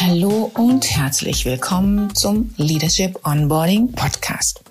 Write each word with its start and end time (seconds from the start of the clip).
Hallo 0.00 0.50
und 0.54 0.90
herzlich 0.90 1.44
willkommen 1.44 2.12
zum 2.16 2.52
Leadership 2.56 3.24
Onboarding 3.24 3.92
Podcast. 3.92 4.64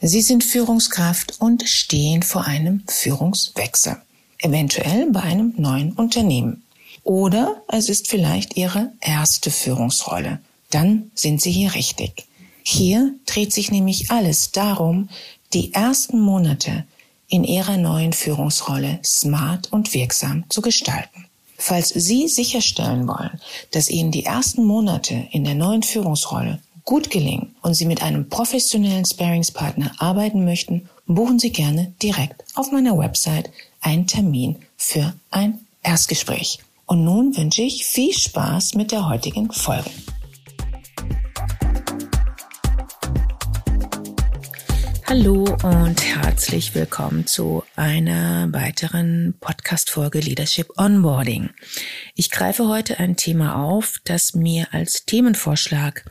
Sie 0.00 0.20
sind 0.20 0.42
Führungskraft 0.42 1.40
und 1.40 1.62
stehen 1.68 2.24
vor 2.24 2.44
einem 2.44 2.82
Führungswechsel, 2.88 3.98
eventuell 4.38 5.12
bei 5.12 5.20
einem 5.20 5.54
neuen 5.56 5.92
Unternehmen. 5.92 6.64
Oder 7.04 7.62
es 7.68 7.88
ist 7.88 8.08
vielleicht 8.08 8.56
Ihre 8.56 8.92
erste 9.00 9.52
Führungsrolle. 9.52 10.40
Dann 10.70 11.12
sind 11.14 11.40
Sie 11.40 11.52
hier 11.52 11.74
richtig. 11.74 12.26
Hier 12.64 13.14
dreht 13.26 13.52
sich 13.52 13.70
nämlich 13.70 14.10
alles 14.10 14.50
darum, 14.50 15.08
die 15.52 15.72
ersten 15.72 16.20
Monate 16.20 16.84
in 17.30 17.44
Ihrer 17.44 17.76
neuen 17.76 18.12
Führungsrolle 18.12 18.98
smart 19.04 19.72
und 19.72 19.94
wirksam 19.94 20.44
zu 20.48 20.60
gestalten. 20.60 21.26
Falls 21.56 21.88
Sie 21.90 22.28
sicherstellen 22.28 23.06
wollen, 23.06 23.40
dass 23.70 23.90
Ihnen 23.90 24.10
die 24.10 24.24
ersten 24.24 24.64
Monate 24.64 25.28
in 25.30 25.44
der 25.44 25.54
neuen 25.54 25.82
Führungsrolle 25.82 26.60
gut 26.84 27.10
gelingen 27.10 27.54
und 27.62 27.74
Sie 27.74 27.84
mit 27.84 28.02
einem 28.02 28.28
professionellen 28.28 29.04
Sparingspartner 29.04 29.92
arbeiten 29.98 30.44
möchten, 30.44 30.88
buchen 31.06 31.38
Sie 31.38 31.50
gerne 31.50 31.92
direkt 32.02 32.42
auf 32.54 32.72
meiner 32.72 32.98
Website 32.98 33.50
einen 33.80 34.06
Termin 34.06 34.56
für 34.76 35.12
ein 35.30 35.60
Erstgespräch. 35.82 36.58
Und 36.86 37.04
nun 37.04 37.36
wünsche 37.36 37.62
ich 37.62 37.84
viel 37.84 38.12
Spaß 38.12 38.74
mit 38.74 38.90
der 38.90 39.08
heutigen 39.08 39.52
Folge. 39.52 39.90
Hallo 45.10 45.42
und 45.64 46.04
herzlich 46.04 46.74
willkommen 46.76 47.26
zu 47.26 47.64
einer 47.74 48.46
weiteren 48.52 49.34
Podcast-Folge 49.40 50.20
Leadership 50.20 50.78
Onboarding. 50.78 51.50
Ich 52.14 52.30
greife 52.30 52.68
heute 52.68 53.00
ein 53.00 53.16
Thema 53.16 53.56
auf, 53.56 53.96
das 54.04 54.36
mir 54.36 54.68
als 54.70 55.06
Themenvorschlag 55.06 56.04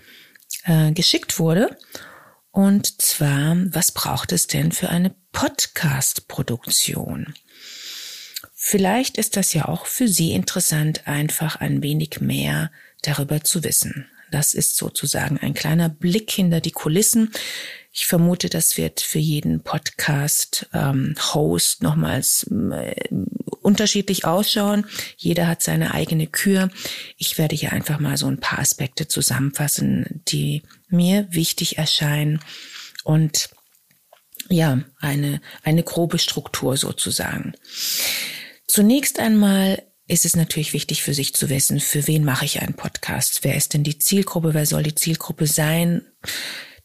äh, 0.65 0.91
geschickt 0.91 1.39
wurde. 1.39 1.77
Und 2.51 3.01
zwar, 3.01 3.55
was 3.73 3.93
braucht 3.93 4.33
es 4.33 4.47
denn 4.47 4.73
für 4.73 4.89
eine 4.89 5.15
Podcast-Produktion? 5.31 7.35
Vielleicht 8.53 9.17
ist 9.17 9.37
das 9.37 9.53
ja 9.53 9.69
auch 9.69 9.85
für 9.85 10.09
Sie 10.09 10.33
interessant, 10.33 11.07
einfach 11.07 11.55
ein 11.55 11.81
wenig 11.81 12.19
mehr 12.19 12.69
darüber 13.01 13.45
zu 13.45 13.63
wissen. 13.63 14.09
Das 14.29 14.53
ist 14.53 14.75
sozusagen 14.75 15.37
ein 15.37 15.53
kleiner 15.53 15.87
Blick 15.87 16.31
hinter 16.31 16.59
die 16.59 16.71
Kulissen. 16.71 17.31
Ich 17.91 18.05
vermute, 18.05 18.49
das 18.49 18.77
wird 18.77 19.01
für 19.01 19.19
jeden 19.19 19.63
Podcast-Host 19.63 21.77
ähm, 21.81 21.87
nochmals 21.87 22.43
äh, 22.43 22.95
unterschiedlich 23.61 24.25
ausschauen. 24.25 24.85
Jeder 25.17 25.47
hat 25.47 25.63
seine 25.63 25.93
eigene 25.93 26.27
Kür. 26.27 26.69
Ich 27.17 27.37
werde 27.37 27.55
hier 27.55 27.73
einfach 27.73 27.99
mal 27.99 28.17
so 28.17 28.27
ein 28.27 28.39
paar 28.39 28.59
Aspekte 28.59 29.07
zusammenfassen, 29.07 30.21
die 30.27 30.63
mir 30.89 31.27
wichtig 31.31 31.77
erscheinen 31.77 32.39
und 33.03 33.49
ja, 34.49 34.81
eine, 34.99 35.41
eine 35.63 35.83
grobe 35.83 36.19
Struktur 36.19 36.77
sozusagen. 36.77 37.53
Zunächst 38.67 39.19
einmal 39.19 39.83
ist 40.07 40.25
es 40.25 40.35
natürlich 40.35 40.73
wichtig 40.73 41.03
für 41.03 41.13
sich 41.13 41.35
zu 41.35 41.49
wissen, 41.49 41.79
für 41.79 42.07
wen 42.07 42.23
mache 42.23 42.45
ich 42.45 42.61
einen 42.61 42.73
Podcast? 42.73 43.43
Wer 43.43 43.55
ist 43.55 43.73
denn 43.73 43.83
die 43.83 43.99
Zielgruppe? 43.99 44.55
Wer 44.55 44.65
soll 44.65 44.83
die 44.83 44.95
Zielgruppe 44.95 45.45
sein? 45.45 46.01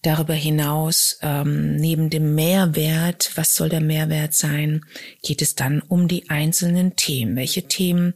Darüber 0.04 0.34
hinaus, 0.34 1.18
ähm, 1.22 1.76
neben 1.76 2.10
dem 2.10 2.34
Mehrwert, 2.34 3.30
was 3.36 3.56
soll 3.56 3.70
der 3.70 3.80
Mehrwert 3.80 4.34
sein, 4.34 4.84
geht 5.22 5.40
es 5.40 5.54
dann 5.54 5.80
um 5.80 6.08
die 6.08 6.28
einzelnen 6.28 6.94
Themen. 6.94 7.36
Welche 7.36 7.68
Themen 7.68 8.12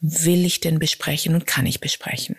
will 0.00 0.44
ich 0.44 0.60
denn 0.60 0.78
besprechen 0.78 1.34
und 1.34 1.46
kann 1.46 1.64
ich 1.64 1.80
besprechen? 1.80 2.36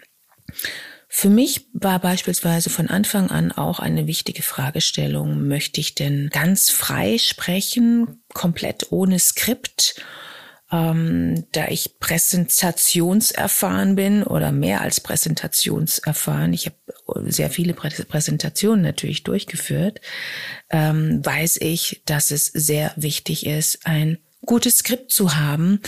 Für 1.09 1.29
mich 1.29 1.65
war 1.73 1.97
beispielsweise 1.97 2.69
von 2.69 2.87
Anfang 2.87 3.31
an 3.31 3.51
auch 3.51 3.79
eine 3.79 4.05
wichtige 4.05 4.43
Fragestellung, 4.43 5.47
möchte 5.47 5.81
ich 5.81 5.95
denn 5.95 6.29
ganz 6.31 6.69
frei 6.69 7.17
sprechen, 7.17 8.21
komplett 8.35 8.91
ohne 8.91 9.17
Skript? 9.17 9.95
ähm, 10.71 11.45
da 11.51 11.67
ich 11.67 11.99
präsentationserfahren 11.99 13.95
bin 13.95 14.23
oder 14.23 14.51
mehr 14.51 14.81
als 14.81 14.99
präsentationserfahren, 14.99 16.53
ich 16.53 16.65
habe 16.65 16.75
sehr 17.25 17.49
viele 17.49 17.73
Prä 17.73 17.89
Präsentationen 17.89 18.81
natürlich 18.81 19.23
durchgeführt, 19.23 20.01
ähm, 20.69 21.25
weiß 21.25 21.57
ich, 21.57 22.01
dass 22.05 22.31
es 22.31 22.47
sehr 22.47 22.91
wichtig 22.95 23.45
ist, 23.45 23.85
ein 23.85 24.17
gutes 24.45 24.79
Skript 24.79 25.11
zu 25.11 25.35
haben, 25.35 25.79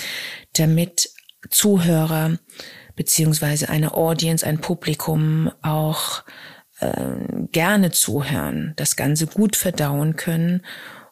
damit 0.54 1.10
Zuhörer 1.50 2.40
beziehungsweise 2.96 3.70
eine 3.70 3.94
Audience, 3.94 4.46
ein 4.46 4.60
Publikum 4.60 5.52
auch 5.62 6.24
äh, 6.80 7.48
gerne 7.52 7.92
zuhören, 7.92 8.74
das 8.76 8.96
Ganze 8.96 9.28
gut 9.28 9.56
verdauen 9.56 10.16
können 10.16 10.64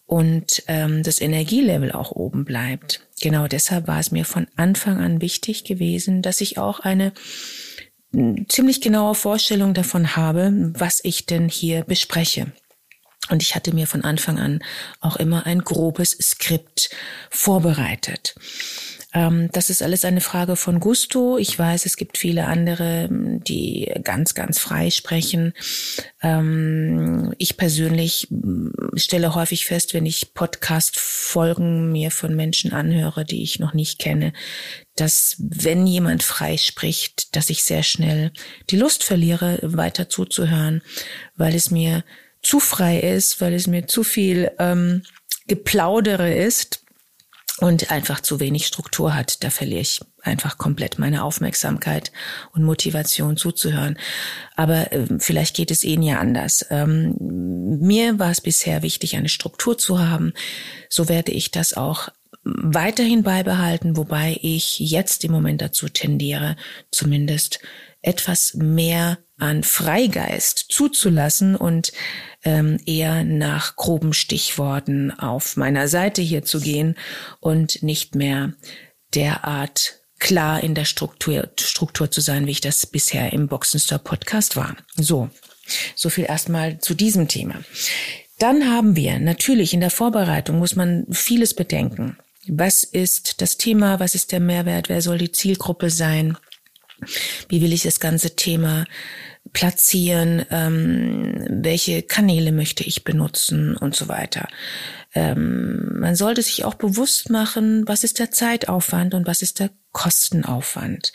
und 0.05 0.63
ähm, 0.67 1.03
das 1.03 1.21
Energielevel 1.21 1.91
auch 1.91 2.11
oben 2.11 2.45
bleibt. 2.45 3.07
Genau 3.21 3.47
deshalb 3.47 3.87
war 3.87 3.99
es 3.99 4.11
mir 4.11 4.25
von 4.25 4.47
Anfang 4.55 4.99
an 4.99 5.21
wichtig 5.21 5.63
gewesen, 5.63 6.21
dass 6.21 6.41
ich 6.41 6.57
auch 6.57 6.79
eine 6.79 7.13
ziemlich 8.47 8.81
genaue 8.81 9.15
Vorstellung 9.15 9.73
davon 9.73 10.15
habe, 10.15 10.71
was 10.73 11.01
ich 11.03 11.25
denn 11.25 11.49
hier 11.49 11.83
bespreche. 11.83 12.51
Und 13.29 13.41
ich 13.41 13.55
hatte 13.55 13.73
mir 13.73 13.87
von 13.87 14.03
Anfang 14.03 14.39
an 14.39 14.63
auch 15.01 15.15
immer 15.15 15.45
ein 15.45 15.59
grobes 15.59 16.11
Skript 16.11 16.89
vorbereitet. 17.29 18.35
Ähm, 19.15 19.49
das 19.53 19.69
ist 19.69 19.81
alles 19.81 20.03
eine 20.03 20.19
Frage 20.19 20.57
von 20.57 20.81
Gusto. 20.81 21.37
Ich 21.37 21.57
weiß, 21.57 21.85
es 21.85 21.95
gibt 21.95 22.17
viele 22.17 22.45
andere, 22.45 23.07
die 23.09 23.89
ganz, 24.03 24.35
ganz 24.35 24.59
frei 24.59 24.91
sprechen. 24.91 25.53
Ähm, 26.21 27.33
ich 27.37 27.55
persönlich 27.55 28.27
stelle 28.95 29.33
häufig 29.33 29.65
fest, 29.65 29.93
wenn 29.93 30.05
ich 30.05 30.33
Podcast-Folgen 30.33 31.93
mir 31.93 32.11
von 32.11 32.35
Menschen 32.35 32.73
anhöre, 32.73 33.23
die 33.23 33.41
ich 33.41 33.57
noch 33.57 33.73
nicht 33.73 33.99
kenne, 33.99 34.33
dass 34.97 35.37
wenn 35.39 35.87
jemand 35.87 36.21
frei 36.21 36.57
spricht, 36.57 37.37
dass 37.37 37.49
ich 37.49 37.63
sehr 37.63 37.83
schnell 37.83 38.31
die 38.69 38.77
Lust 38.77 39.05
verliere, 39.05 39.59
weiter 39.61 40.09
zuzuhören, 40.09 40.81
weil 41.37 41.55
es 41.55 41.71
mir 41.71 42.03
zu 42.41 42.59
frei 42.59 42.99
ist, 42.99 43.39
weil 43.39 43.53
es 43.53 43.65
mir 43.65 43.87
zu 43.87 44.03
viel 44.03 44.51
ähm, 44.59 45.03
Geplaudere 45.47 46.33
ist 46.33 46.84
und 47.59 47.91
einfach 47.91 48.19
zu 48.19 48.39
wenig 48.39 48.67
Struktur 48.67 49.15
hat. 49.15 49.43
Da 49.43 49.49
verliere 49.49 49.81
ich 49.81 50.01
einfach 50.21 50.57
komplett 50.57 50.99
meine 50.99 51.23
Aufmerksamkeit 51.23 52.11
und 52.53 52.63
Motivation 52.63 53.37
zuzuhören. 53.37 53.97
Aber 54.55 54.91
äh, 54.91 55.07
vielleicht 55.19 55.55
geht 55.55 55.71
es 55.71 55.83
Ihnen 55.83 56.03
ja 56.03 56.19
anders. 56.19 56.65
Ähm, 56.69 57.15
mir 57.19 58.19
war 58.19 58.31
es 58.31 58.41
bisher 58.41 58.81
wichtig, 58.81 59.15
eine 59.15 59.29
Struktur 59.29 59.77
zu 59.77 59.99
haben. 59.99 60.33
So 60.89 61.07
werde 61.07 61.31
ich 61.31 61.51
das 61.51 61.73
auch 61.73 62.09
weiterhin 62.43 63.23
beibehalten, 63.23 63.97
wobei 63.97 64.37
ich 64.41 64.79
jetzt 64.79 65.23
im 65.23 65.31
Moment 65.31 65.61
dazu 65.61 65.89
tendiere, 65.89 66.57
zumindest 66.91 67.59
etwas 68.01 68.53
mehr 68.53 69.17
an 69.37 69.63
Freigeist 69.63 70.65
zuzulassen 70.69 71.55
und 71.55 71.91
ähm, 72.43 72.79
eher 72.85 73.23
nach 73.23 73.75
groben 73.75 74.13
Stichworten 74.13 75.11
auf 75.11 75.57
meiner 75.57 75.87
Seite 75.87 76.21
hier 76.21 76.43
zu 76.43 76.61
gehen 76.61 76.95
und 77.39 77.83
nicht 77.83 78.15
mehr 78.15 78.53
derart 79.13 79.99
klar 80.19 80.63
in 80.63 80.75
der 80.75 80.85
Struktur, 80.85 81.49
Struktur 81.59 82.09
zu 82.09 82.21
sein, 82.21 82.47
wie 82.47 82.51
ich 82.51 82.61
das 82.61 82.85
bisher 82.85 83.33
im 83.33 83.47
Boxenstore 83.47 83.99
Podcast 83.99 84.55
war. 84.55 84.75
So, 84.95 85.29
so 85.95 86.09
viel 86.09 86.25
erstmal 86.25 86.79
zu 86.79 86.93
diesem 86.93 87.27
Thema. 87.27 87.55
Dann 88.39 88.69
haben 88.69 88.95
wir 88.95 89.19
natürlich 89.19 89.73
in 89.73 89.79
der 89.81 89.89
Vorbereitung 89.89 90.59
muss 90.59 90.75
man 90.75 91.05
vieles 91.11 91.53
bedenken. 91.53 92.17
Was 92.47 92.83
ist 92.83 93.41
das 93.41 93.57
Thema? 93.57 93.99
Was 93.99 94.13
ist 94.13 94.31
der 94.31 94.39
Mehrwert? 94.39 94.89
Wer 94.89 95.01
soll 95.01 95.17
die 95.17 95.31
Zielgruppe 95.31 95.89
sein? 95.89 96.37
Wie 97.49 97.61
will 97.61 97.73
ich 97.73 97.83
das 97.83 97.99
ganze 97.99 98.35
Thema 98.35 98.85
platzieren? 99.53 100.45
Ähm, 100.49 101.45
welche 101.49 102.01
Kanäle 102.01 102.51
möchte 102.51 102.83
ich 102.83 103.03
benutzen 103.03 103.75
und 103.77 103.95
so 103.95 104.07
weiter? 104.07 104.47
Ähm, 105.13 105.99
man 105.99 106.15
sollte 106.15 106.41
sich 106.41 106.65
auch 106.65 106.75
bewusst 106.75 107.29
machen, 107.29 107.87
was 107.87 108.03
ist 108.03 108.19
der 108.19 108.31
Zeitaufwand 108.31 109.13
und 109.13 109.27
was 109.27 109.41
ist 109.41 109.59
der 109.59 109.69
Kostenaufwand. 109.95 111.13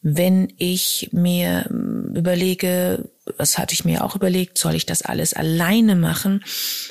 Wenn 0.00 0.50
ich 0.56 1.10
mir 1.12 1.68
überlege, 1.68 3.10
das 3.36 3.58
hatte 3.58 3.74
ich 3.74 3.84
mir 3.84 4.02
auch 4.02 4.16
überlegt, 4.16 4.56
soll 4.56 4.74
ich 4.74 4.86
das 4.86 5.02
alles 5.02 5.34
alleine 5.34 5.94
machen, 5.94 6.42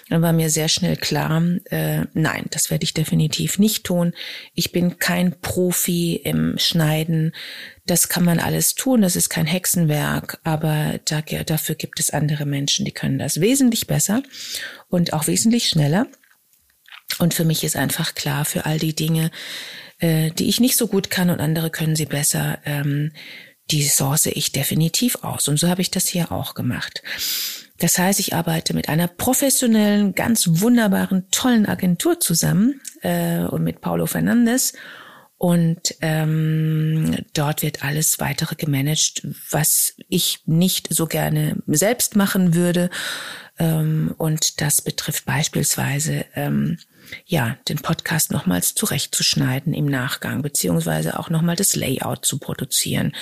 dann 0.09 0.21
war 0.21 0.31
mir 0.31 0.51
sehr 0.51 0.69
schnell 0.69 0.95
klar, 0.95 1.41
äh, 1.71 2.05
nein, 2.13 2.45
das 2.51 2.69
werde 2.69 2.83
ich 2.83 2.93
definitiv 2.93 3.57
nicht 3.57 3.83
tun. 3.83 4.13
Ich 4.53 4.71
bin 4.71 4.99
kein 4.99 5.41
Profi 5.41 6.17
im 6.17 6.59
Schneiden. 6.59 7.33
Das 7.87 8.09
kann 8.09 8.23
man 8.23 8.39
alles 8.39 8.75
tun, 8.75 9.01
das 9.01 9.15
ist 9.15 9.29
kein 9.29 9.47
Hexenwerk, 9.47 10.39
aber 10.43 10.99
da, 11.05 11.21
dafür 11.21 11.73
gibt 11.73 11.99
es 11.99 12.11
andere 12.11 12.45
Menschen, 12.45 12.85
die 12.85 12.91
können 12.91 13.17
das 13.17 13.41
wesentlich 13.41 13.87
besser 13.87 14.21
und 14.87 15.13
auch 15.13 15.25
wesentlich 15.25 15.67
schneller. 15.67 16.05
Und 17.17 17.33
für 17.33 17.45
mich 17.45 17.63
ist 17.63 17.75
einfach 17.75 18.13
klar, 18.13 18.45
für 18.45 18.67
all 18.67 18.77
die 18.77 18.93
Dinge, 18.93 19.31
äh, 19.99 20.31
die 20.31 20.49
ich 20.49 20.59
nicht 20.59 20.77
so 20.77 20.87
gut 20.87 21.09
kann 21.09 21.29
und 21.29 21.39
andere 21.39 21.69
können 21.69 21.95
sie 21.95 22.05
besser, 22.05 22.59
ähm, 22.65 23.11
die 23.71 23.83
source 23.83 24.27
ich 24.27 24.51
definitiv 24.51 25.23
aus. 25.23 25.47
Und 25.47 25.59
so 25.59 25.67
habe 25.67 25.81
ich 25.81 25.91
das 25.91 26.07
hier 26.07 26.31
auch 26.31 26.53
gemacht. 26.53 27.03
Das 27.79 27.97
heißt, 27.97 28.19
ich 28.19 28.33
arbeite 28.33 28.73
mit 28.73 28.89
einer 28.89 29.07
professionellen, 29.07 30.15
ganz 30.15 30.47
wunderbaren, 30.61 31.29
tollen 31.31 31.65
Agentur 31.65 32.19
zusammen 32.19 32.81
äh, 33.01 33.39
und 33.41 33.63
mit 33.63 33.81
Paulo 33.81 34.05
Fernandes. 34.05 34.73
Und 35.39 35.95
ähm, 36.01 37.15
dort 37.33 37.61
wird 37.61 37.83
alles 37.83 38.19
weitere 38.19 38.55
gemanagt, 38.55 39.21
was 39.51 39.93
ich 40.09 40.39
nicht 40.47 40.87
so 40.91 41.05
gerne 41.05 41.57
selbst 41.67 42.15
machen 42.15 42.55
würde. 42.55 42.89
Ähm, 43.59 44.15
und 44.17 44.61
das 44.61 44.81
betrifft 44.81 45.25
beispielsweise 45.25 46.25
ähm, 46.33 46.79
ja, 47.25 47.57
den 47.67 47.77
Podcast 47.77 48.31
nochmals 48.31 48.75
zurechtzuschneiden 48.75 49.73
im 49.73 49.85
Nachgang, 49.85 50.41
beziehungsweise 50.41 51.19
auch 51.19 51.29
nochmal 51.29 51.55
das 51.55 51.75
Layout 51.75 52.25
zu 52.25 52.37
produzieren, 52.39 53.13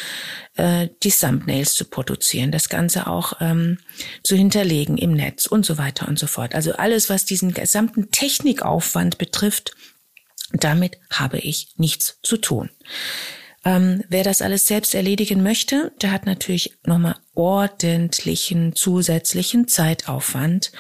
äh, 0.56 0.90
die 1.04 1.12
Thumbnails 1.12 1.76
zu 1.76 1.86
produzieren, 1.86 2.52
das 2.52 2.70
Ganze 2.70 3.08
auch 3.08 3.34
ähm, 3.42 3.80
zu 4.24 4.36
hinterlegen 4.36 4.98
im 4.98 5.14
Netz 5.14 5.46
und 5.46 5.66
so 5.66 5.78
weiter 5.78 6.08
und 6.08 6.20
so 6.20 6.28
fort. 6.28 6.56
Also 6.56 6.74
alles, 6.74 7.10
was 7.10 7.26
diesen 7.26 7.54
gesamten 7.54 8.12
Technikaufwand 8.12 9.18
betrifft, 9.18 9.76
damit 10.52 10.98
habe 11.12 11.40
ich 11.40 11.70
nichts 11.78 12.20
zu 12.22 12.38
tun. 12.38 12.70
Ähm, 13.66 14.04
wer 14.10 14.24
das 14.24 14.44
alles 14.44 14.68
selbst 14.68 14.94
erledigen 14.94 15.42
möchte, 15.42 15.92
der 16.02 16.12
hat 16.12 16.28
natürlich 16.28 16.78
nochmal 16.86 17.16
ordentlichen 17.34 18.76
zusätzlichen 18.76 19.68
Zeitaufwand. 19.68 20.72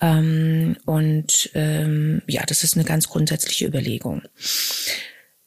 Ähm, 0.00 0.76
und 0.84 1.50
ähm, 1.54 2.22
ja, 2.26 2.42
das 2.46 2.64
ist 2.64 2.74
eine 2.74 2.84
ganz 2.84 3.08
grundsätzliche 3.08 3.66
Überlegung. 3.66 4.22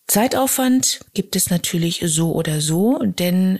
Zeitaufwand 0.07 1.01
gibt 1.13 1.35
es 1.35 1.49
natürlich 1.49 2.01
so 2.05 2.33
oder 2.33 2.61
so, 2.61 2.99
denn 3.03 3.59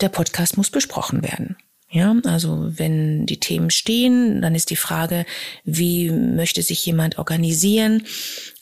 der 0.00 0.08
Podcast 0.08 0.56
muss 0.56 0.70
besprochen 0.70 1.22
werden. 1.22 1.56
Ja, 1.90 2.16
also 2.24 2.70
wenn 2.78 3.26
die 3.26 3.38
Themen 3.38 3.70
stehen, 3.70 4.40
dann 4.40 4.54
ist 4.54 4.70
die 4.70 4.76
Frage, 4.76 5.26
wie 5.64 6.10
möchte 6.10 6.62
sich 6.62 6.86
jemand 6.86 7.18
organisieren? 7.18 8.06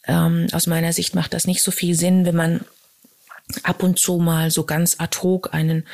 Ähm, 0.09 0.49
aus 0.53 0.67
meiner 0.67 0.93
Sicht 0.93 1.15
macht 1.15 1.33
das 1.33 1.47
nicht 1.47 1.63
so 1.63 1.71
viel 1.71 1.95
Sinn, 1.95 2.27
wenn 2.27 2.35
man 2.35 2.65
ab 3.63 3.85
und 3.85 3.99
zu 3.99 4.19
mal 4.19 4.51
so 4.51 4.65
ganz 4.65 4.97
ad 4.99 5.19
hoc 5.23 5.55
einen, 5.55 5.87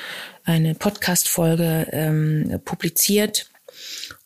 eine 0.44 0.74
Podcast-Folge 0.74 1.88
ähm, 1.92 2.60
publiziert 2.64 3.50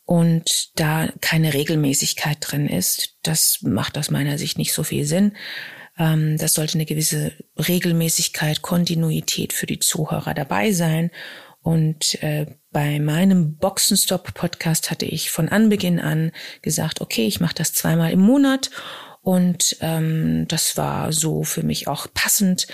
und 0.05 0.77
da 0.79 1.09
keine 1.21 1.53
Regelmäßigkeit 1.53 2.37
drin 2.41 2.67
ist. 2.67 3.17
Das 3.23 3.59
macht 3.61 3.97
aus 3.97 4.11
meiner 4.11 4.37
Sicht 4.37 4.57
nicht 4.57 4.73
so 4.73 4.83
viel 4.83 5.05
Sinn. 5.05 5.37
Ähm, 5.97 6.37
das 6.37 6.53
sollte 6.53 6.75
eine 6.75 6.85
gewisse 6.85 7.31
Regelmäßigkeit, 7.57 8.61
Kontinuität 8.61 9.53
für 9.53 9.67
die 9.67 9.79
Zuhörer 9.79 10.33
dabei 10.33 10.71
sein. 10.71 11.11
Und 11.61 12.21
äh, 12.23 12.47
bei 12.71 12.99
meinem 12.99 13.57
Boxenstop-Podcast 13.57 14.89
hatte 14.89 15.05
ich 15.05 15.29
von 15.29 15.49
Anbeginn 15.49 15.99
an 15.99 16.31
gesagt, 16.61 17.01
okay, 17.01 17.27
ich 17.27 17.39
mache 17.39 17.55
das 17.55 17.73
zweimal 17.73 18.11
im 18.11 18.19
Monat 18.21 18.71
und 19.23 19.77
ähm, 19.81 20.47
das 20.47 20.77
war 20.77 21.13
so 21.13 21.43
für 21.43 21.61
mich 21.61 21.87
auch 21.87 22.07
passend. 22.11 22.65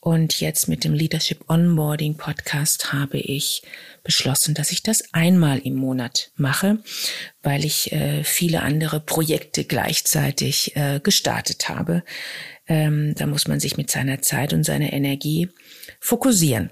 Und 0.00 0.40
jetzt 0.40 0.68
mit 0.68 0.84
dem 0.84 0.92
Leadership 0.92 1.48
Onboarding 1.48 2.16
Podcast 2.16 2.92
habe 2.92 3.16
ich 3.16 3.62
beschlossen, 4.02 4.54
dass 4.54 4.72
ich 4.72 4.82
das 4.82 5.14
einmal 5.14 5.58
im 5.58 5.74
Monat 5.74 6.32
mache, 6.36 6.78
weil 7.42 7.64
ich 7.64 7.92
äh, 7.92 8.24
viele 8.24 8.60
andere 8.60 9.00
Projekte 9.00 9.64
gleichzeitig 9.64 10.76
äh, 10.76 11.00
gestartet 11.02 11.70
habe. 11.70 12.04
Ähm, 12.68 13.14
da 13.16 13.26
muss 13.26 13.48
man 13.48 13.58
sich 13.58 13.78
mit 13.78 13.90
seiner 13.90 14.20
Zeit 14.20 14.52
und 14.52 14.64
seiner 14.64 14.92
Energie 14.92 15.48
fokussieren. 15.98 16.70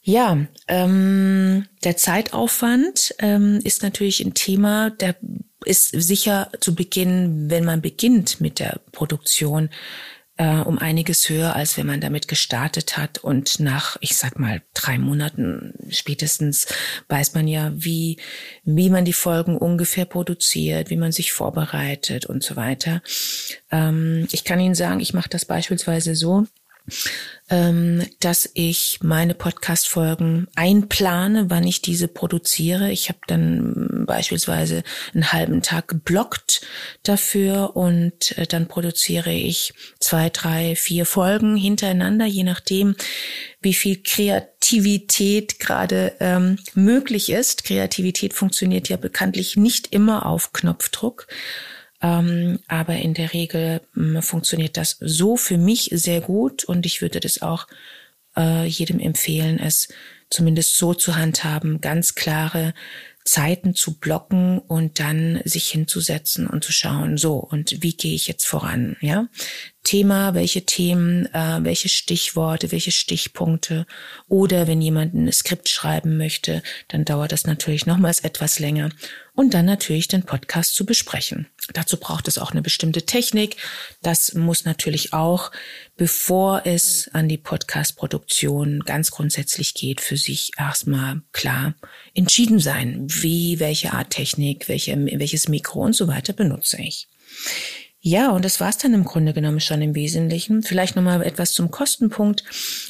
Ja, 0.00 0.46
ähm, 0.68 1.66
der 1.84 1.96
Zeitaufwand 1.98 3.14
ähm, 3.18 3.60
ist 3.62 3.82
natürlich 3.82 4.20
ein 4.20 4.34
Thema, 4.34 4.90
der 4.90 5.16
ist 5.64 5.88
sicher 5.90 6.50
zu 6.60 6.74
Beginn, 6.74 7.50
wenn 7.50 7.64
man 7.64 7.80
beginnt 7.80 8.40
mit 8.40 8.58
der 8.58 8.80
Produktion, 8.92 9.70
äh, 10.36 10.60
um 10.60 10.78
einiges 10.78 11.28
höher, 11.28 11.54
als 11.54 11.76
wenn 11.76 11.86
man 11.86 12.00
damit 12.00 12.26
gestartet 12.28 12.96
hat. 12.96 13.18
Und 13.18 13.60
nach, 13.60 13.96
ich 14.00 14.16
sag 14.16 14.38
mal, 14.38 14.62
drei 14.74 14.98
Monaten 14.98 15.74
spätestens 15.90 16.66
weiß 17.08 17.34
man 17.34 17.46
ja, 17.48 17.72
wie, 17.74 18.18
wie 18.64 18.90
man 18.90 19.04
die 19.04 19.12
Folgen 19.12 19.56
ungefähr 19.56 20.04
produziert, 20.04 20.90
wie 20.90 20.96
man 20.96 21.12
sich 21.12 21.32
vorbereitet 21.32 22.26
und 22.26 22.42
so 22.42 22.56
weiter. 22.56 23.02
Ähm, 23.70 24.26
ich 24.32 24.44
kann 24.44 24.60
Ihnen 24.60 24.74
sagen, 24.74 25.00
ich 25.00 25.14
mache 25.14 25.28
das 25.28 25.44
beispielsweise 25.44 26.14
so, 26.14 26.46
ähm, 27.50 28.06
dass 28.20 28.50
ich 28.54 28.98
meine 29.02 29.34
Podcast-Folgen 29.34 30.48
einplane, 30.54 31.50
wann 31.50 31.66
ich 31.66 31.82
diese 31.82 32.08
produziere. 32.08 32.90
Ich 32.90 33.08
habe 33.08 33.18
dann 33.26 34.04
beispielsweise 34.06 34.82
einen 35.12 35.32
halben 35.32 35.62
Tag 35.62 35.88
geblockt 35.88 36.62
dafür 37.02 37.76
und 37.76 38.36
äh, 38.38 38.46
dann 38.46 38.68
produziere 38.68 39.32
ich 39.32 39.74
zwei, 40.00 40.30
drei, 40.30 40.76
vier 40.76 41.04
Folgen 41.04 41.56
hintereinander, 41.56 42.26
je 42.26 42.44
nachdem, 42.44 42.96
wie 43.60 43.74
viel 43.74 44.02
Kreativität 44.02 45.60
gerade 45.60 46.14
ähm, 46.20 46.58
möglich 46.74 47.30
ist. 47.30 47.64
Kreativität 47.64 48.34
funktioniert 48.34 48.88
ja 48.88 48.96
bekanntlich 48.96 49.56
nicht 49.56 49.92
immer 49.92 50.26
auf 50.26 50.52
Knopfdruck. 50.52 51.26
Ähm, 52.02 52.58
aber 52.68 52.96
in 52.96 53.14
der 53.14 53.32
Regel 53.32 53.80
äh, 53.96 54.22
funktioniert 54.22 54.76
das 54.76 54.96
so 55.00 55.36
für 55.36 55.56
mich 55.56 55.90
sehr 55.92 56.20
gut 56.20 56.64
und 56.64 56.84
ich 56.84 57.00
würde 57.00 57.20
das 57.20 57.40
auch 57.42 57.68
äh, 58.36 58.66
jedem 58.66 58.98
empfehlen, 58.98 59.58
es 59.58 59.88
zumindest 60.28 60.76
so 60.76 60.94
zu 60.94 61.16
handhaben, 61.16 61.80
ganz 61.80 62.14
klare 62.14 62.74
Zeiten 63.24 63.74
zu 63.74 63.98
blocken 63.98 64.58
und 64.58 64.98
dann 64.98 65.40
sich 65.44 65.68
hinzusetzen 65.68 66.48
und 66.48 66.64
zu 66.64 66.72
schauen, 66.72 67.18
so, 67.18 67.34
und 67.34 67.82
wie 67.82 67.92
gehe 67.92 68.14
ich 68.14 68.26
jetzt 68.26 68.46
voran, 68.46 68.96
ja? 69.00 69.28
Thema, 69.84 70.34
welche 70.34 70.64
Themen, 70.64 71.26
äh, 71.32 71.58
welche 71.62 71.88
Stichworte, 71.88 72.72
welche 72.72 72.92
Stichpunkte. 72.92 73.86
Oder 74.28 74.66
wenn 74.66 74.80
jemand 74.80 75.14
ein 75.14 75.32
Skript 75.32 75.68
schreiben 75.68 76.16
möchte, 76.16 76.62
dann 76.88 77.04
dauert 77.04 77.32
das 77.32 77.46
natürlich 77.46 77.86
nochmals 77.86 78.20
etwas 78.20 78.58
länger. 78.58 78.90
Und 79.34 79.54
dann 79.54 79.66
natürlich 79.66 80.08
den 80.08 80.24
Podcast 80.24 80.74
zu 80.74 80.86
besprechen. 80.86 81.46
Dazu 81.72 81.96
braucht 81.96 82.26
es 82.26 82.38
auch 82.38 82.50
eine 82.50 82.62
bestimmte 82.62 83.06
Technik. 83.06 83.56
Das 84.02 84.34
muss 84.34 84.64
natürlich 84.64 85.12
auch, 85.12 85.52
bevor 85.96 86.62
es 86.66 87.08
an 87.12 87.28
die 87.28 87.38
Podcast-Produktion 87.38 88.80
ganz 88.80 89.12
grundsätzlich 89.12 89.74
geht, 89.74 90.00
für 90.00 90.16
sich 90.16 90.50
erstmal 90.58 91.22
klar 91.30 91.74
entschieden 92.14 92.58
sein, 92.58 93.06
wie, 93.08 93.60
welche 93.60 93.92
Art 93.92 94.10
Technik, 94.10 94.68
welche, 94.68 94.96
welches 94.96 95.46
Mikro 95.48 95.82
und 95.82 95.94
so 95.94 96.08
weiter 96.08 96.32
benutze 96.32 96.82
ich. 96.82 97.06
Ja, 98.04 98.30
und 98.30 98.44
das 98.44 98.58
war's 98.58 98.78
dann 98.78 98.94
im 98.94 99.04
Grunde 99.04 99.32
genommen 99.32 99.60
schon 99.60 99.80
im 99.80 99.94
Wesentlichen. 99.94 100.64
Vielleicht 100.64 100.96
nochmal 100.96 101.22
etwas 101.22 101.52
zum 101.52 101.70
Kostenpunkt. 101.70 102.42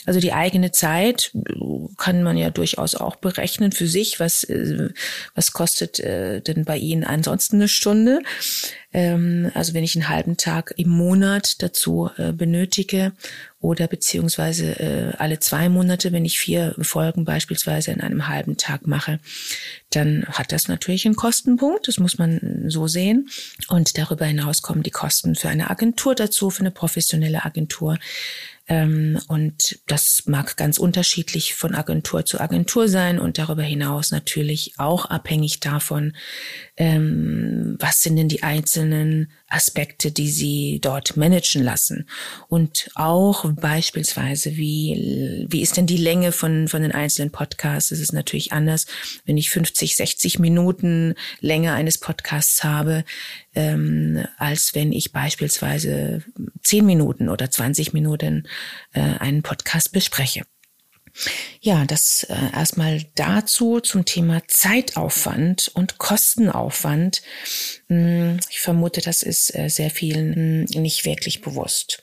Also 0.06 0.20
die 0.20 0.32
eigene 0.32 0.72
Zeit 0.72 1.32
kann 1.98 2.22
man 2.22 2.38
ja 2.38 2.48
durchaus 2.48 2.94
auch 2.94 3.16
berechnen 3.16 3.72
für 3.72 3.86
sich. 3.86 4.20
Was, 4.20 4.42
äh, 4.44 4.88
was 5.34 5.52
kostet 5.52 6.00
äh, 6.00 6.40
denn 6.40 6.64
bei 6.64 6.78
Ihnen 6.78 7.04
ansonsten 7.04 7.56
eine 7.56 7.68
Stunde? 7.68 8.22
Ähm, 8.94 9.50
also 9.52 9.74
wenn 9.74 9.84
ich 9.84 9.94
einen 9.96 10.08
halben 10.08 10.38
Tag 10.38 10.72
im 10.78 10.88
Monat 10.88 11.62
dazu 11.62 12.08
äh, 12.16 12.32
benötige 12.32 13.12
oder 13.62 13.86
beziehungsweise 13.86 14.78
äh, 14.80 15.12
alle 15.18 15.38
zwei 15.38 15.68
Monate, 15.68 16.12
wenn 16.12 16.24
ich 16.24 16.38
vier 16.38 16.74
Folgen 16.80 17.24
beispielsweise 17.24 17.92
in 17.92 18.00
einem 18.00 18.26
halben 18.26 18.56
Tag 18.56 18.88
mache, 18.88 19.20
dann 19.90 20.26
hat 20.26 20.50
das 20.50 20.66
natürlich 20.66 21.06
einen 21.06 21.14
Kostenpunkt. 21.14 21.86
Das 21.86 21.98
muss 21.98 22.18
man 22.18 22.64
so 22.66 22.88
sehen. 22.88 23.30
Und 23.68 23.96
darüber 23.96 24.26
hinaus 24.26 24.62
kommen 24.62 24.82
die 24.82 24.90
Kosten 24.90 25.36
für 25.36 25.48
eine 25.48 25.70
Agentur 25.70 26.16
dazu, 26.16 26.50
für 26.50 26.60
eine 26.60 26.72
professionelle 26.72 27.44
Agentur. 27.44 27.98
Ähm, 28.72 29.20
und 29.28 29.80
das 29.86 30.22
mag 30.24 30.56
ganz 30.56 30.78
unterschiedlich 30.78 31.52
von 31.52 31.74
Agentur 31.74 32.24
zu 32.24 32.40
Agentur 32.40 32.88
sein 32.88 33.18
und 33.18 33.36
darüber 33.36 33.62
hinaus 33.62 34.12
natürlich 34.12 34.72
auch 34.78 35.04
abhängig 35.04 35.60
davon, 35.60 36.16
ähm, 36.78 37.76
was 37.78 38.00
sind 38.00 38.16
denn 38.16 38.28
die 38.28 38.42
einzelnen 38.42 39.30
Aspekte, 39.46 40.10
die 40.10 40.30
sie 40.30 40.78
dort 40.80 41.18
managen 41.18 41.62
lassen. 41.62 42.08
Und 42.48 42.90
auch 42.94 43.44
beispielsweise, 43.52 44.56
wie, 44.56 45.46
wie 45.50 45.60
ist 45.60 45.76
denn 45.76 45.86
die 45.86 45.98
Länge 45.98 46.32
von, 46.32 46.66
von 46.66 46.80
den 46.80 46.92
einzelnen 46.92 47.30
Podcasts? 47.30 47.90
Es 47.90 48.00
ist 48.00 48.14
natürlich 48.14 48.52
anders, 48.52 48.86
wenn 49.26 49.36
ich 49.36 49.50
50, 49.50 49.96
60 49.96 50.38
Minuten 50.38 51.14
Länge 51.40 51.74
eines 51.74 51.98
Podcasts 51.98 52.64
habe, 52.64 53.04
ähm, 53.54 54.24
als 54.38 54.74
wenn 54.74 54.92
ich 54.92 55.12
beispielsweise 55.12 56.22
10 56.62 56.84
Minuten 56.86 57.28
oder 57.28 57.50
20 57.50 57.92
Minuten 57.92 58.48
äh, 58.92 59.00
einen 59.00 59.42
Podcast 59.42 59.92
bespreche. 59.92 60.42
Ja, 61.60 61.84
das 61.84 62.24
äh, 62.24 62.34
erstmal 62.52 63.04
dazu 63.14 63.80
zum 63.80 64.04
Thema 64.04 64.42
Zeitaufwand 64.48 65.70
und 65.74 65.98
Kostenaufwand. 65.98 67.22
Hm, 67.88 68.40
ich 68.50 68.60
vermute, 68.60 69.00
das 69.00 69.22
ist 69.22 69.54
äh, 69.54 69.68
sehr 69.68 69.90
vielen 69.90 70.66
hm, 70.72 70.82
nicht 70.82 71.04
wirklich 71.04 71.42
bewusst. 71.42 72.02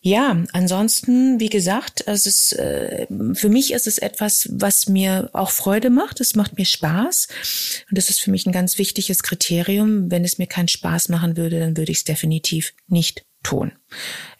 Ja, 0.00 0.44
ansonsten, 0.52 1.40
wie 1.40 1.48
gesagt, 1.48 2.04
es 2.06 2.26
ist, 2.26 2.52
äh, 2.52 3.06
für 3.34 3.48
mich 3.48 3.72
ist 3.72 3.86
es 3.86 3.98
etwas, 3.98 4.48
was 4.52 4.88
mir 4.88 5.30
auch 5.32 5.50
Freude 5.50 5.90
macht. 5.90 6.20
Es 6.20 6.34
macht 6.34 6.56
mir 6.56 6.66
Spaß. 6.66 7.28
Und 7.88 7.98
das 7.98 8.10
ist 8.10 8.20
für 8.20 8.30
mich 8.30 8.46
ein 8.46 8.52
ganz 8.52 8.78
wichtiges 8.78 9.22
Kriterium. 9.22 10.10
Wenn 10.10 10.24
es 10.24 10.38
mir 10.38 10.46
keinen 10.46 10.68
Spaß 10.68 11.08
machen 11.08 11.36
würde, 11.36 11.60
dann 11.60 11.76
würde 11.76 11.92
ich 11.92 11.98
es 11.98 12.04
definitiv 12.04 12.74
nicht 12.86 13.24
tun. 13.42 13.72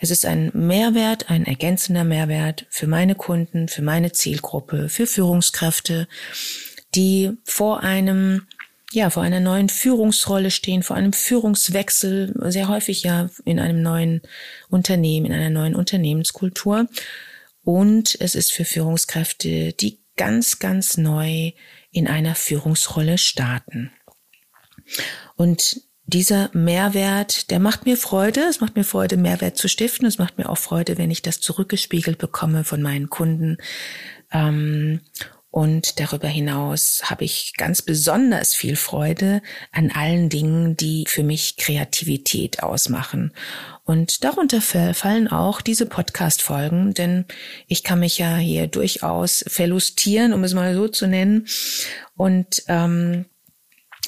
Es 0.01 0.11
ist 0.11 0.25
ein 0.25 0.51
Mehrwert, 0.55 1.31
ein 1.31 1.45
ergänzender 1.45 2.05
Mehrwert 2.05 2.67
für 2.71 2.87
meine 2.87 3.15
Kunden, 3.15 3.69
für 3.69 3.83
meine 3.83 4.13
Zielgruppe, 4.13 4.89
für 4.89 5.07
Führungskräfte, 5.07 6.09
die 6.95 7.33
vor 7.45 7.81
einem 7.81 8.47
ja, 8.93 9.09
vor 9.09 9.23
einer 9.23 9.39
neuen 9.39 9.69
Führungsrolle 9.69 10.51
stehen, 10.51 10.83
vor 10.83 10.97
einem 10.97 11.13
Führungswechsel, 11.13 12.35
sehr 12.51 12.67
häufig 12.67 13.05
ja 13.05 13.31
in 13.45 13.61
einem 13.61 13.83
neuen 13.83 14.21
Unternehmen, 14.69 15.27
in 15.27 15.33
einer 15.33 15.51
neuen 15.51 15.77
Unternehmenskultur. 15.77 16.89
Und 17.63 18.17
es 18.21 18.35
ist 18.35 18.53
für 18.53 18.65
Führungskräfte, 18.65 19.75
die 19.75 20.01
ganz, 20.17 20.59
ganz 20.59 20.97
neu 20.97 21.53
in 21.93 22.09
einer 22.09 22.35
Führungsrolle 22.35 23.17
starten. 23.17 23.93
Und 25.37 25.83
dieser 26.11 26.51
Mehrwert, 26.53 27.51
der 27.51 27.59
macht 27.59 27.87
mir 27.87 27.97
Freude. 27.97 28.41
Es 28.43 28.61
macht 28.61 28.77
mir 28.77 28.85
Freude, 28.85 29.17
Mehrwert 29.17 29.57
zu 29.57 29.69
stiften. 29.69 30.07
Es 30.07 30.19
macht 30.19 30.39
mir 30.39 30.49
auch 30.49 30.59
Freude, 30.59 30.99
wenn 30.99 31.11
ich 31.11 31.23
das 31.23 31.41
zurückgespiegelt 31.41 32.19
bekomme 32.19 32.65
von 32.65 32.83
meinen 32.83 33.09
Kunden. 33.09 33.59
Ähm, 34.33 35.01
und 35.53 35.99
darüber 35.99 36.29
hinaus 36.29 37.03
habe 37.05 37.25
ich 37.25 37.55
ganz 37.57 37.83
besonders 37.83 38.55
viel 38.55 38.77
Freude 38.77 39.43
an 39.73 39.91
allen 39.91 40.29
Dingen, 40.29 40.77
die 40.77 41.07
für 41.09 41.25
mich 41.25 41.57
Kreativität 41.57 42.63
ausmachen. 42.63 43.33
Und 43.85 44.23
darunter 44.23 44.61
fallen 44.61 45.27
auch 45.27 45.61
diese 45.61 45.87
Podcast-Folgen, 45.87 46.95
denn 46.95 47.25
ich 47.67 47.83
kann 47.83 47.99
mich 47.99 48.19
ja 48.19 48.37
hier 48.37 48.69
durchaus 48.69 49.45
verlustieren, 49.49 50.33
um 50.33 50.45
es 50.45 50.55
mal 50.55 50.73
so 50.77 50.87
zu 50.87 51.09
nennen. 51.09 51.49
Und 52.17 52.63
ähm, 52.69 53.25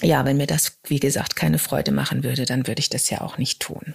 ja, 0.03 0.25
wenn 0.25 0.37
mir 0.37 0.47
das, 0.47 0.79
wie 0.85 1.01
gesagt, 1.01 1.37
keine 1.37 1.59
Freude 1.59 1.93
machen 1.93 2.25
würde, 2.25 2.45
dann 2.45 2.67
würde 2.67 2.81
ich 2.81 2.91
das 2.91 3.09
ja 3.11 3.21
auch 3.21 3.39
nicht 3.39 3.61
tun. 3.61 3.95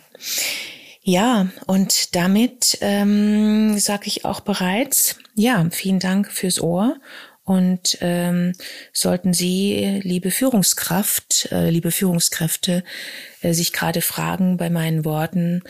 Ja, 1.04 1.48
und 1.68 2.16
damit 2.16 2.78
ähm, 2.82 3.78
sage 3.78 4.08
ich 4.08 4.26
auch 4.26 4.42
bereits, 4.42 5.18
ja, 5.36 5.66
vielen 5.72 6.00
Dank 6.00 6.32
fürs 6.32 6.60
Ohr. 6.60 6.98
Und 7.46 7.98
ähm, 8.02 8.52
sollten 8.92 9.34
Sie, 9.34 10.02
liebe 10.04 10.32
Führungskraft, 10.32 11.48
äh, 11.50 11.70
liebe 11.70 11.92
Führungskräfte, 11.92 12.84
äh, 13.40 13.54
sich 13.54 13.72
gerade 13.72 14.02
fragen 14.02 14.58
bei 14.58 14.70
meinen 14.70 15.06
Worten, 15.06 15.64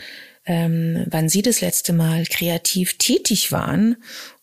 ähm, 0.48 1.04
wann 1.10 1.28
Sie 1.28 1.42
das 1.42 1.60
letzte 1.60 1.92
Mal 1.92 2.24
kreativ 2.24 2.96
tätig 2.96 3.52
waren 3.52 3.96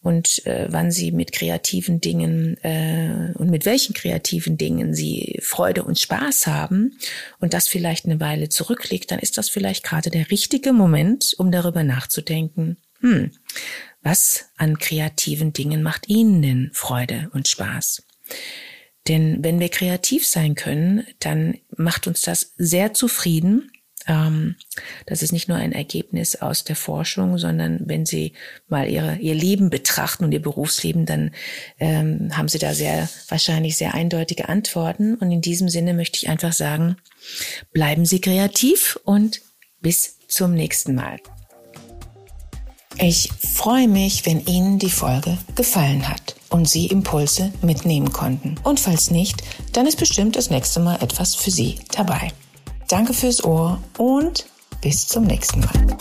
und 0.04 0.46
äh, 0.46 0.68
wann 0.70 0.92
Sie 0.92 1.12
mit 1.12 1.32
kreativen 1.32 2.00
Dingen 2.00 2.64
äh, 2.64 3.34
und 3.34 3.50
mit 3.50 3.66
welchen 3.66 3.96
kreativen 3.96 4.56
Dingen 4.56 4.94
Sie 4.94 5.40
Freude 5.42 5.84
und 5.84 6.00
Spaß 6.00 6.46
haben 6.46 7.00
und 7.40 7.56
das 7.56 7.68
vielleicht 7.68 8.06
eine 8.06 8.20
Weile 8.20 8.50
zurückliegt, 8.50 9.10
dann 9.10 9.18
ist 9.18 9.40
das 9.40 9.50
vielleicht 9.50 9.84
gerade 9.84 10.12
der 10.12 10.30
richtige 10.30 10.74
Moment, 10.74 11.34
um 11.40 11.52
darüber 11.52 11.84
nachzudenken, 11.84 12.78
hm, 13.00 13.32
was 14.04 14.46
an 14.58 14.78
kreativen 14.78 15.54
Dingen 15.54 15.82
macht 15.82 16.08
Ihnen 16.08 16.44
denn 16.44 16.70
Freude 16.72 17.32
und 17.34 17.48
Spaß? 17.48 18.04
Denn 19.08 19.44
wenn 19.44 19.60
wir 19.60 19.70
kreativ 19.70 20.28
sein 20.28 20.54
können, 20.54 21.06
dann 21.18 21.58
macht 21.76 22.06
uns 22.06 22.22
das 22.22 22.54
sehr 22.58 22.94
zufrieden 22.94 23.72
ähm, 24.08 24.56
das 25.06 25.22
ist 25.22 25.32
nicht 25.32 25.48
nur 25.48 25.58
ein 25.58 25.72
Ergebnis 25.72 26.36
aus 26.36 26.64
der 26.64 26.76
Forschung, 26.76 27.38
sondern 27.38 27.82
wenn 27.86 28.06
Sie 28.06 28.34
mal 28.68 28.88
ihre, 28.88 29.18
Ihr 29.18 29.36
Leben 29.36 29.70
betrachten 29.70 30.24
und 30.26 30.32
Ihr 30.32 30.42
Berufsleben, 30.42 31.06
dann 31.06 31.32
ähm, 31.80 32.36
haben 32.36 32.48
Sie 32.48 32.60
da 32.60 32.74
sehr 32.74 33.10
wahrscheinlich 33.30 33.78
sehr 33.78 33.94
eindeutige 33.94 34.50
Antworten. 34.50 35.16
Und 35.16 35.32
in 35.32 35.42
diesem 35.42 35.70
Sinne 35.70 35.94
möchte 35.94 36.18
ich 36.18 36.30
einfach 36.30 36.54
sagen, 36.54 36.98
bleiben 37.72 38.06
Sie 38.06 38.22
kreativ 38.22 39.00
und 39.04 39.42
bis 39.82 40.18
zum 40.28 40.54
nächsten 40.54 40.96
Mal. 40.96 41.18
Ich 42.98 43.30
freue 43.40 43.90
mich, 43.90 44.26
wenn 44.26 44.46
Ihnen 44.46 44.80
die 44.80 44.90
Folge 44.90 45.38
gefallen 45.56 46.08
hat 46.08 46.36
und 46.50 46.70
Sie 46.70 46.88
Impulse 46.88 47.52
mitnehmen 47.62 48.14
konnten. 48.14 48.56
Und 48.64 48.80
falls 48.80 49.12
nicht, 49.12 49.44
dann 49.74 49.86
ist 49.86 50.00
bestimmt 50.00 50.38
das 50.38 50.50
nächste 50.50 50.80
Mal 50.80 51.02
etwas 51.02 51.36
für 51.36 51.52
Sie 51.52 51.80
dabei. 51.92 52.32
Danke 52.88 53.14
fürs 53.14 53.44
Ohr 53.44 53.80
und 53.98 54.46
bis 54.82 55.08
zum 55.08 55.24
nächsten 55.24 55.62
Mal. 55.62 55.98